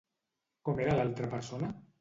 [0.69, 1.75] Com era l'altra persona?